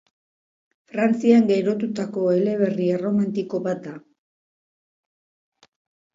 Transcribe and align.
Frantzian 0.93 1.45
girotutako 1.51 2.23
eleberri 2.37 2.89
erromantiko 2.95 3.61
bat 3.69 3.85
da. 3.85 3.95